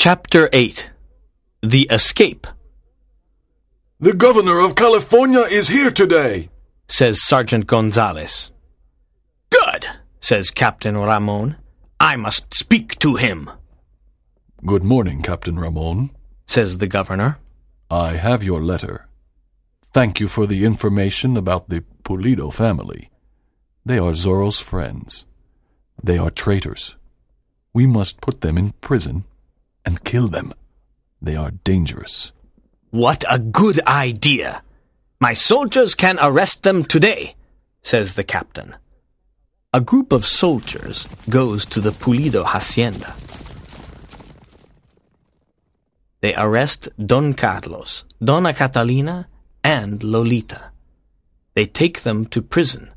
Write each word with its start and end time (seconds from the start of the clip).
Chapter 0.00 0.48
8 0.52 0.92
The 1.60 1.88
Escape, 1.90 2.46
The 3.98 4.12
governor 4.12 4.60
of 4.60 4.76
California 4.76 5.40
is 5.40 5.66
here 5.66 5.90
today. 5.90 6.50
says 6.86 7.20
Sergeant 7.20 7.66
Gonzales. 7.66 8.52
Good, 9.50 9.86
says 10.20 10.50
Captain 10.50 10.96
Ramon. 10.96 11.56
I 11.98 12.14
must 12.14 12.54
speak 12.54 12.96
to 13.00 13.16
him, 13.16 13.50
Good 14.64 14.84
morning, 14.84 15.20
Captain 15.20 15.58
Ramon. 15.58 16.10
says 16.46 16.78
the 16.78 16.86
governor. 16.86 17.38
I 17.90 18.12
have 18.12 18.44
your 18.44 18.62
letter. 18.62 19.08
Thank 19.92 20.20
you 20.20 20.28
for 20.28 20.46
the 20.46 20.64
information 20.64 21.36
about 21.36 21.70
the 21.70 21.82
Pulido 22.04 22.54
family. 22.54 23.10
They 23.84 23.98
are 23.98 24.12
Zorro's 24.14 24.60
friends. 24.60 25.26
They 26.00 26.18
are 26.18 26.30
traitors. 26.30 26.94
We 27.74 27.88
must 27.88 28.20
put 28.20 28.42
them 28.42 28.56
in 28.56 28.74
prison 28.80 29.24
and 29.84 30.04
kill 30.04 30.28
them. 30.28 30.52
They 31.20 31.36
are 31.36 31.50
dangerous. 31.50 32.32
What 32.90 33.24
a 33.28 33.38
good 33.38 33.80
idea! 33.86 34.62
My 35.20 35.34
soldiers 35.34 35.94
can 35.94 36.18
arrest 36.20 36.62
them 36.62 36.84
today, 36.84 37.34
says 37.82 38.14
the 38.14 38.24
captain. 38.24 38.76
A 39.74 39.80
group 39.80 40.12
of 40.12 40.24
soldiers 40.24 41.06
goes 41.28 41.66
to 41.66 41.80
the 41.80 41.90
Pulido 41.90 42.44
hacienda. 42.44 43.14
They 46.20 46.34
arrest 46.34 46.88
Don 46.98 47.34
Carlos, 47.34 48.04
Donna 48.22 48.54
Catalina, 48.54 49.28
and 49.62 50.02
Lolita. 50.02 50.70
They 51.54 51.66
take 51.66 52.02
them 52.02 52.26
to 52.26 52.40
prison. 52.40 52.90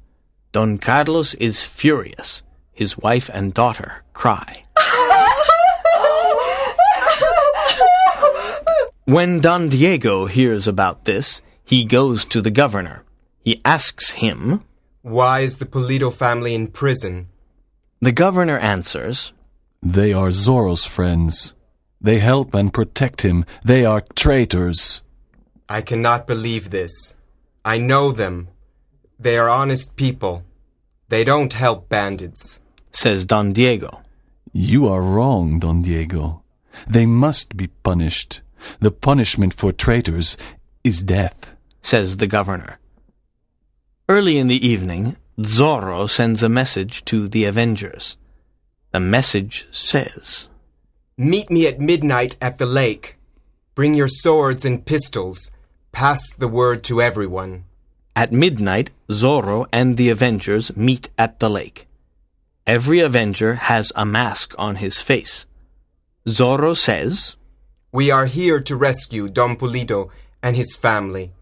Don 0.51 0.77
Carlos 0.77 1.33
is 1.35 1.65
furious. 1.65 2.43
His 2.71 2.97
wife 2.97 3.29
and 3.33 3.53
daughter 3.53 4.03
cry. 4.13 4.63
When 9.05 9.39
Don 9.39 9.69
Diego 9.69 10.27
hears 10.27 10.67
about 10.67 11.05
this, 11.05 11.41
he 11.65 11.83
goes 11.85 12.23
to 12.25 12.41
the 12.41 12.51
governor. 12.51 13.03
He 13.43 13.59
asks 13.65 14.11
him. 14.11 14.63
Why 15.01 15.39
is 15.39 15.57
the 15.57 15.65
Pulido 15.65 16.13
family 16.13 16.53
in 16.53 16.67
prison? 16.67 17.29
The 17.99 18.11
governor 18.11 18.59
answers, 18.59 19.33
They 19.81 20.13
are 20.13 20.29
Zorro's 20.29 20.85
friends. 20.85 21.55
They 21.99 22.19
help 22.19 22.53
and 22.53 22.73
protect 22.73 23.21
him. 23.21 23.45
They 23.63 23.85
are 23.85 24.03
traitors. 24.15 25.01
I 25.67 25.81
cannot 25.81 26.27
believe 26.27 26.69
this. 26.69 27.15
I 27.65 27.77
know 27.79 28.11
them. 28.11 28.49
They 29.19 29.37
are 29.37 29.49
honest 29.49 29.95
people. 29.95 30.43
They 31.09 31.23
don't 31.23 31.53
help 31.53 31.89
bandits. 31.89 32.59
says 32.91 33.25
Don 33.25 33.53
Diego. 33.53 34.01
You 34.53 34.87
are 34.87 35.01
wrong, 35.01 35.59
Don 35.59 35.81
Diego. 35.81 36.43
They 36.87 37.05
must 37.05 37.55
be 37.55 37.67
punished. 37.67 38.41
The 38.79 38.91
punishment 38.91 39.53
for 39.53 39.71
traitors 39.71 40.37
is 40.83 41.03
death. 41.03 41.51
says 41.81 42.17
the 42.17 42.27
governor. 42.27 42.79
Early 44.07 44.37
in 44.37 44.47
the 44.47 44.67
evening, 44.67 45.15
Zorro 45.39 46.07
sends 46.09 46.43
a 46.43 46.49
message 46.49 47.03
to 47.05 47.27
the 47.27 47.45
Avengers. 47.45 48.17
The 48.91 48.99
message 48.99 49.67
says, 49.71 50.47
Meet 51.17 51.49
me 51.49 51.65
at 51.65 51.79
midnight 51.79 52.37
at 52.41 52.57
the 52.57 52.65
lake. 52.65 53.17
Bring 53.73 53.93
your 53.93 54.07
swords 54.09 54.65
and 54.65 54.85
pistols. 54.85 55.49
Pass 55.91 56.33
the 56.33 56.47
word 56.47 56.83
to 56.85 57.01
everyone. 57.01 57.63
At 58.15 58.31
midnight, 58.31 58.91
Zorro 59.09 59.67
and 59.71 59.97
the 59.97 60.09
Avengers 60.09 60.75
meet 60.75 61.09
at 61.17 61.39
the 61.39 61.49
lake. 61.49 61.87
Every 62.67 62.99
Avenger 62.99 63.55
has 63.55 63.91
a 63.95 64.05
mask 64.05 64.53
on 64.57 64.75
his 64.75 65.01
face. 65.01 65.45
Zorro 66.27 66.75
says, 66.75 67.37
We 67.93 68.09
are 68.09 68.25
here 68.25 68.61
to 68.61 68.75
rescue 68.77 69.27
Don 69.27 69.57
Pulido 69.57 70.09
and 70.41 70.55
his 70.55 70.77
family. 70.77 71.33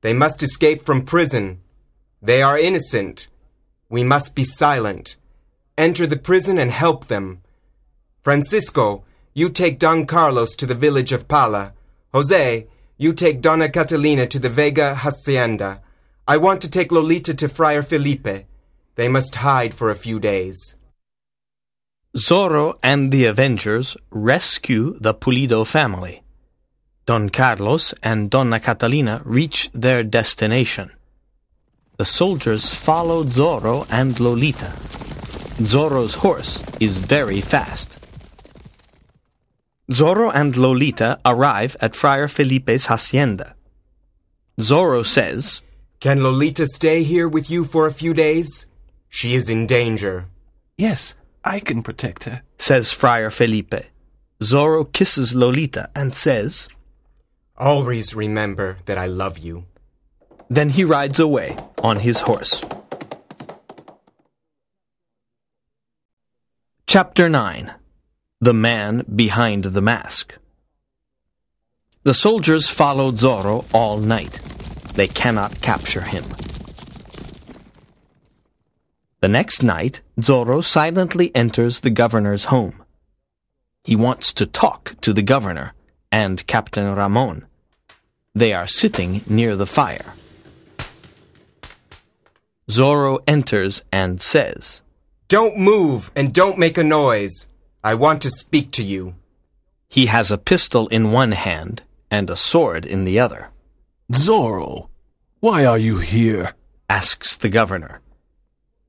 They 0.00 0.14
must 0.14 0.42
escape 0.42 0.86
from 0.86 1.04
prison. 1.04 1.60
They 2.22 2.40
are 2.40 2.58
innocent. 2.58 3.28
We 3.90 4.02
must 4.02 4.34
be 4.34 4.44
silent. 4.44 5.16
Enter 5.76 6.06
the 6.06 6.16
prison 6.16 6.56
and 6.56 6.70
help 6.70 7.08
them. 7.08 7.42
Francisco, 8.22 9.04
you 9.34 9.50
take 9.50 9.78
Don 9.78 10.06
Carlos 10.06 10.56
to 10.56 10.64
the 10.64 10.74
village 10.74 11.12
of 11.12 11.28
Pala. 11.28 11.74
Jose, 12.14 12.66
you 12.96 13.12
take 13.12 13.42
Donna 13.42 13.68
Catalina 13.68 14.26
to 14.28 14.38
the 14.38 14.48
Vega 14.48 14.94
Hacienda. 14.94 15.82
I 16.26 16.38
want 16.38 16.62
to 16.62 16.70
take 16.70 16.90
Lolita 16.90 17.34
to 17.34 17.48
Friar 17.48 17.82
Felipe. 17.82 18.46
They 18.94 19.08
must 19.08 19.34
hide 19.34 19.74
for 19.74 19.90
a 19.90 19.94
few 19.94 20.18
days. 20.18 20.76
Zorro 22.16 22.74
and 22.82 23.10
the 23.10 23.24
Avengers 23.24 23.96
rescue 24.10 24.98
the 25.00 25.14
Pulido 25.14 25.66
family. 25.66 26.22
Don 27.06 27.30
Carlos 27.30 27.94
and 28.02 28.30
Donna 28.30 28.60
Catalina 28.60 29.22
reach 29.24 29.70
their 29.72 30.02
destination. 30.02 30.90
The 31.96 32.04
soldiers 32.04 32.74
follow 32.74 33.24
Zorro 33.24 33.86
and 33.90 34.20
Lolita. 34.20 34.72
Zorro's 35.64 36.14
horse 36.16 36.62
is 36.80 36.98
very 36.98 37.40
fast. 37.40 37.88
Zorro 39.90 40.30
and 40.34 40.54
Lolita 40.54 41.18
arrive 41.24 41.78
at 41.80 41.96
Friar 41.96 42.28
Felipe's 42.28 42.86
hacienda. 42.86 43.54
Zorro 44.60 45.04
says, 45.04 45.62
Can 45.98 46.22
Lolita 46.22 46.66
stay 46.66 47.04
here 47.04 47.28
with 47.28 47.50
you 47.50 47.64
for 47.64 47.86
a 47.86 47.92
few 47.92 48.12
days? 48.12 48.66
She 49.08 49.34
is 49.34 49.48
in 49.48 49.66
danger. 49.66 50.26
Yes, 50.76 51.16
I 51.44 51.60
can 51.60 51.82
protect 51.82 52.24
her. 52.24 52.42
says 52.58 52.92
Friar 52.92 53.30
Felipe. 53.30 53.74
Zorro 54.40 54.90
kisses 54.92 55.34
Lolita 55.34 55.90
and 55.94 56.14
says, 56.14 56.68
Always 57.56 58.14
remember 58.14 58.78
that 58.86 58.98
I 58.98 59.06
love 59.06 59.38
you. 59.38 59.66
Then 60.48 60.70
he 60.70 60.84
rides 60.84 61.20
away 61.20 61.56
on 61.82 62.00
his 62.00 62.22
horse. 62.22 62.60
Chapter 66.86 67.28
9 67.28 67.72
The 68.40 68.52
Man 68.52 69.04
Behind 69.14 69.64
the 69.64 69.80
Mask 69.80 70.34
The 72.02 72.14
soldiers 72.14 72.68
followed 72.68 73.14
Zorro 73.14 73.64
all 73.72 73.98
night. 73.98 74.40
They 74.94 75.08
cannot 75.08 75.62
capture 75.62 76.02
him. 76.02 76.24
The 79.22 79.28
next 79.28 79.62
night, 79.62 80.00
Zorro 80.18 80.64
silently 80.64 81.30
enters 81.32 81.80
the 81.80 81.90
governor's 81.90 82.46
home. 82.46 82.82
He 83.84 83.94
wants 83.94 84.32
to 84.32 84.46
talk 84.46 84.96
to 85.00 85.12
the 85.12 85.22
governor 85.22 85.74
and 86.10 86.44
Captain 86.48 86.92
Ramon. 86.92 87.46
They 88.34 88.52
are 88.52 88.66
sitting 88.66 89.22
near 89.28 89.54
the 89.54 89.66
fire. 89.66 90.14
Zorro 92.68 93.22
enters 93.28 93.84
and 93.92 94.20
says, 94.20 94.82
Don't 95.28 95.56
move 95.56 96.10
and 96.16 96.34
don't 96.34 96.58
make 96.58 96.76
a 96.76 96.82
noise. 96.82 97.46
I 97.84 97.94
want 97.94 98.22
to 98.22 98.30
speak 98.30 98.72
to 98.72 98.82
you. 98.82 99.14
He 99.88 100.06
has 100.06 100.32
a 100.32 100.36
pistol 100.36 100.88
in 100.88 101.12
one 101.12 101.30
hand 101.30 101.84
and 102.10 102.28
a 102.28 102.36
sword 102.36 102.84
in 102.84 103.04
the 103.04 103.20
other. 103.20 103.50
Zorro, 104.10 104.88
why 105.38 105.64
are 105.64 105.78
you 105.78 105.98
here? 105.98 106.54
Asks 106.90 107.36
the 107.36 107.48
governor. 107.48 108.01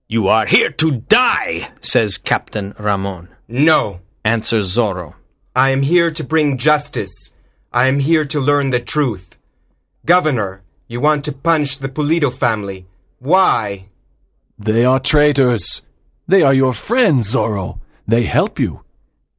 You 0.07 0.27
are 0.27 0.45
here 0.45 0.69
to 0.69 0.91
die, 0.91 1.69
says 1.81 2.17
Captain 2.17 2.75
Ramon. 2.77 3.29
No, 3.47 4.01
Answers 4.25 4.75
Zorro. 4.75 5.15
I 5.55 5.69
am 5.69 5.81
here 5.81 6.11
to 6.11 6.23
bring 6.23 6.57
justice. 6.57 7.33
I 7.71 7.87
am 7.87 7.99
here 7.99 8.25
to 8.25 8.39
learn 8.39 8.69
the 8.71 8.79
truth. 8.79 9.37
Governor, 10.05 10.61
you 10.87 10.99
want 10.99 11.25
to 11.25 11.31
punish 11.31 11.77
the 11.77 11.89
Pulido 11.89 12.31
family. 12.31 12.85
Why? 13.19 13.85
They 14.59 14.85
are 14.85 14.99
traitors. 14.99 15.81
They 16.27 16.41
are 16.41 16.53
your 16.53 16.73
friends, 16.73 17.33
Zorro. 17.33 17.79
They 18.07 18.23
help 18.23 18.59
you. 18.59 18.83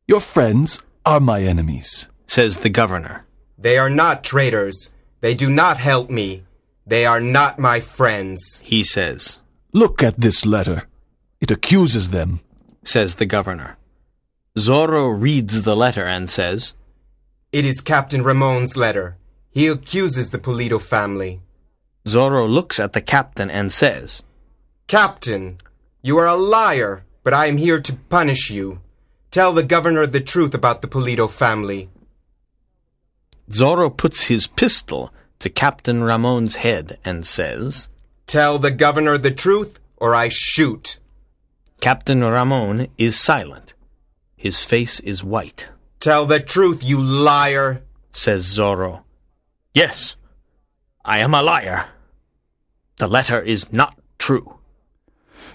Your 0.07 0.21
friends 0.21 0.83
are 1.05 1.21
my 1.21 1.43
enemies. 1.43 2.09
Says 2.27 2.59
the 2.59 2.71
governor. 2.71 3.27
They 3.59 3.79
are 3.79 3.91
not 3.91 4.25
traitors. 4.25 4.91
They 5.21 5.35
do 5.35 5.49
not 5.51 5.79
help 5.79 6.11
me. 6.11 6.45
They 6.87 7.07
are 7.07 7.21
not 7.21 7.59
my 7.59 7.81
friends. 7.81 8.61
He 8.65 8.83
says. 8.83 9.41
Look 9.77 10.05
at 10.05 10.21
this 10.21 10.47
letter. 10.47 10.87
It 11.41 11.51
accuses 11.51 12.11
them. 12.11 12.39
Says 12.85 13.17
the 13.17 13.27
governor. 13.27 13.77
Zorro 14.57 15.11
reads 15.21 15.65
the 15.65 15.75
letter 15.75 16.05
and 16.05 16.31
says, 16.31 16.75
It 17.51 17.65
is 17.65 17.81
Captain 17.81 18.23
Ramon's 18.23 18.77
letter. 18.77 19.17
He 19.51 19.67
accuses 19.67 20.31
the 20.31 20.39
Pulido 20.39 20.81
family. 20.81 21.41
Zorro 22.07 22.49
looks 22.49 22.79
at 22.79 22.93
the 22.93 23.01
captain 23.01 23.51
and 23.51 23.73
says, 23.73 24.23
Captain, 24.87 25.59
you 26.03 26.19
are 26.19 26.27
a 26.29 26.37
liar, 26.37 27.05
but 27.25 27.35
I 27.35 27.47
am 27.47 27.57
here 27.57 27.81
to 27.81 27.97
punish 28.09 28.51
you. 28.51 28.79
Tell 29.33 29.53
the 29.53 29.65
governor 29.65 30.07
the 30.07 30.21
truth 30.21 30.55
about 30.55 30.83
the 30.83 30.89
Pulido 30.89 31.29
family. 31.29 31.89
Zorro 33.51 33.91
puts 33.91 34.31
his 34.31 34.47
pistol 34.47 35.13
to 35.41 35.51
Captain 35.51 36.05
Ramon's 36.05 36.55
head 36.57 36.97
and 37.05 37.27
says, 37.27 37.89
Tell 38.27 38.59
the 38.59 38.71
governor 38.71 39.19
the 39.19 39.31
truth, 39.31 39.79
or 39.97 40.15
I 40.15 40.29
shoot. 40.29 40.99
Captain 41.81 42.23
Ramon 42.23 42.89
is 42.99 43.19
silent. 43.19 43.75
His 44.37 44.63
face 44.65 45.01
is 45.01 45.23
white. 45.25 45.69
Tell 46.01 46.27
the 46.27 46.41
truth, 46.41 46.83
you 46.83 47.01
liar. 47.01 47.83
says 48.13 48.45
Zorro. 48.47 49.03
Yes, 49.75 50.17
I 51.05 51.19
am 51.19 51.35
a 51.35 51.43
liar. 51.43 51.87
The 52.97 53.09
letter 53.09 53.41
is 53.41 53.73
not 53.73 53.99
true, 54.19 54.59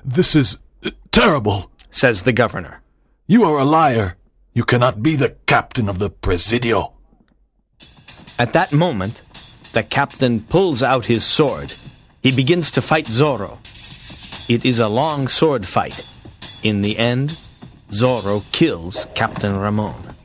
This 0.03 0.35
is 0.35 0.59
uh, 0.85 0.91
terrible. 1.11 1.71
says 1.89 2.23
the 2.23 2.33
governor. 2.33 2.81
You 3.27 3.43
are 3.45 3.57
a 3.59 3.63
liar. 3.65 4.17
You 4.53 4.63
cannot 4.63 5.01
be 5.01 5.15
the 5.15 5.35
captain 5.45 5.87
of 5.89 5.99
the 5.99 6.09
Presidio. 6.09 6.93
At 8.37 8.53
that 8.53 8.73
moment, 8.73 9.21
the 9.73 9.83
captain 9.83 10.41
pulls 10.41 10.83
out 10.83 11.05
his 11.05 11.23
sword. 11.25 11.73
He 12.21 12.35
begins 12.35 12.71
to 12.71 12.81
fight 12.81 13.05
Zorro. 13.05 13.57
It 14.49 14.65
is 14.65 14.79
a 14.79 14.89
long 14.89 15.27
sword 15.27 15.65
fight. 15.65 16.05
In 16.63 16.81
the 16.81 16.97
end, 16.97 17.39
Zorro 17.91 18.43
kills 18.51 19.07
Captain 19.15 19.57
Ramon. 19.57 20.15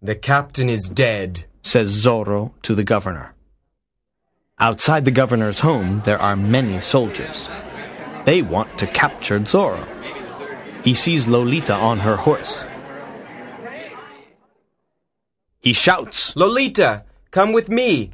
The 0.00 0.14
captain 0.14 0.68
is 0.68 0.88
dead. 0.88 1.46
says 1.62 2.04
Zorro 2.04 2.52
to 2.62 2.76
the 2.76 2.84
governor. 2.84 3.34
Outside 4.60 5.04
the 5.04 5.10
governor's 5.10 5.60
home, 5.60 6.02
there 6.04 6.20
are 6.20 6.36
many 6.36 6.80
soldiers. 6.80 7.50
They 8.24 8.40
want 8.40 8.78
to 8.78 8.86
capture 8.86 9.40
Zorro. 9.40 9.84
He 10.84 10.94
sees 10.94 11.26
Lolita 11.26 11.74
on 11.74 11.98
her 11.98 12.16
horse. 12.16 12.64
He 15.58 15.72
shouts, 15.72 16.36
Lolita, 16.36 17.04
come 17.32 17.52
with 17.52 17.68
me. 17.68 18.12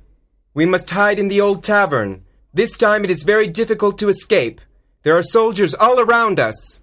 We 0.55 0.67
must 0.67 0.91
hide 0.91 1.19
in 1.19 1.29
the 1.29 1.41
old 1.41 1.65
tavern. 1.65 2.25
This 2.53 2.77
time 2.77 3.05
it 3.05 3.11
is 3.11 3.23
very 3.23 3.49
difficult 3.49 3.99
to 3.99 4.09
escape. 4.09 4.61
There 5.03 5.17
are 5.17 5.23
soldiers 5.23 5.75
all 5.75 5.99
around 5.99 6.39
us. 6.39 6.81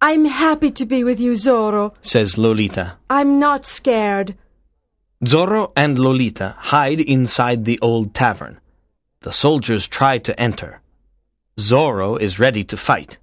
I'm 0.00 0.24
happy 0.24 0.70
to 0.72 0.84
be 0.84 1.04
with 1.04 1.20
you, 1.20 1.32
Zorro. 1.32 1.94
says 2.02 2.36
Lolita. 2.36 2.98
I'm 3.08 3.38
not 3.38 3.64
scared. 3.64 4.36
Zorro 5.24 5.70
and 5.76 5.96
Lolita 5.96 6.56
hide 6.58 7.00
inside 7.00 7.64
the 7.64 7.78
old 7.78 8.12
tavern. 8.12 8.58
The 9.20 9.32
soldiers 9.32 9.86
try 9.86 10.18
to 10.18 10.38
enter. 10.40 10.80
Zorro 11.56 12.20
is 12.20 12.40
ready 12.40 12.64
to 12.64 12.76
fight. 12.76 13.18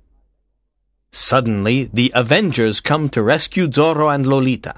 Suddenly, 1.11 1.89
the 1.91 2.13
Avengers 2.15 2.79
come 2.79 3.09
to 3.09 3.21
rescue 3.21 3.67
Zorro 3.67 4.13
and 4.13 4.25
Lolita. 4.25 4.75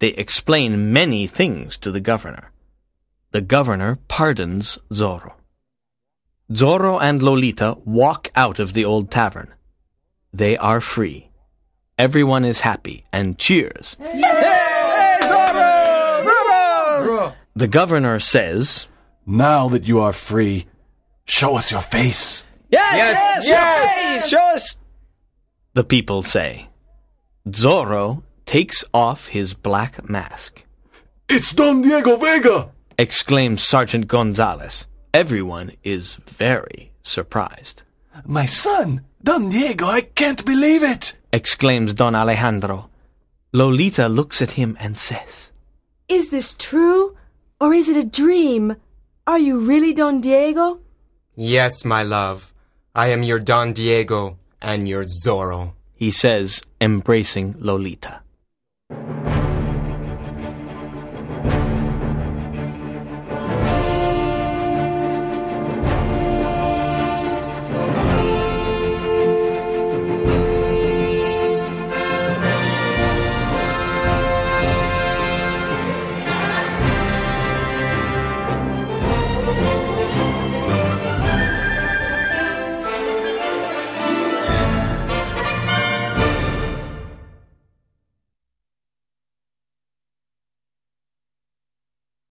They 0.00 0.08
explain 0.08 0.92
many 0.92 1.26
things 1.26 1.78
to 1.78 1.90
the 1.90 2.00
governor. 2.00 2.51
The 3.32 3.40
governor 3.40 3.98
pardons 4.08 4.78
Zorro. 4.90 5.32
Zorro 6.52 7.00
and 7.00 7.22
Lolita 7.22 7.78
walk 7.86 8.30
out 8.36 8.58
of 8.58 8.74
the 8.74 8.84
old 8.84 9.10
tavern. 9.10 9.54
They 10.34 10.58
are 10.58 10.82
free. 10.82 11.30
Everyone 11.98 12.44
is 12.44 12.60
happy 12.60 13.04
and 13.10 13.38
cheers. 13.38 13.96
Yeah! 13.98 15.16
Zorro! 15.22 16.24
Zorro! 16.26 17.34
The 17.56 17.68
governor 17.68 18.20
says, 18.20 18.86
Now 19.24 19.70
that 19.70 19.88
you 19.88 20.00
are 20.00 20.12
free, 20.12 20.66
show 21.24 21.56
us 21.56 21.72
your 21.72 21.80
face. 21.80 22.44
Yes, 22.68 22.96
Yes, 22.96 23.48
yes! 23.48 24.28
Show 24.28 24.44
us! 24.54 24.76
The 25.72 25.84
people 25.84 26.22
say. 26.22 26.68
Zorro 27.48 28.24
takes 28.44 28.84
off 28.92 29.28
his 29.28 29.54
black 29.54 30.06
mask. 30.06 30.64
It's 31.30 31.54
Don 31.54 31.80
Diego 31.80 32.16
Vega! 32.16 32.72
Exclaims 33.02 33.64
Sergeant 33.64 34.06
Gonzalez. 34.06 34.86
Everyone 35.12 35.72
is 35.82 36.14
very 36.24 36.92
surprised. 37.02 37.82
My 38.24 38.46
son, 38.46 39.04
Don 39.20 39.50
Diego, 39.50 39.86
I 39.86 40.02
can't 40.02 40.44
believe 40.44 40.84
it! 40.84 41.18
Exclaims 41.32 41.94
Don 41.94 42.14
Alejandro. 42.14 42.90
Lolita 43.52 44.08
looks 44.08 44.40
at 44.40 44.52
him 44.52 44.76
and 44.78 44.96
says, 44.96 45.50
Is 46.06 46.30
this 46.30 46.54
true? 46.54 47.16
Or 47.60 47.74
is 47.74 47.88
it 47.88 47.96
a 47.96 48.04
dream? 48.04 48.76
Are 49.26 49.40
you 49.40 49.58
really 49.58 49.92
Don 49.92 50.20
Diego? 50.20 50.78
Yes, 51.34 51.84
my 51.84 52.04
love. 52.04 52.52
I 52.94 53.08
am 53.08 53.24
your 53.24 53.40
Don 53.40 53.72
Diego 53.72 54.36
and 54.60 54.88
your 54.88 55.06
Zorro. 55.06 55.72
he 55.96 56.12
says, 56.12 56.62
embracing 56.80 57.56
Lolita. 57.58 58.21